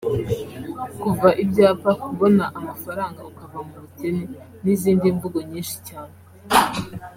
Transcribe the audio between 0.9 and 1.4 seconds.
kuva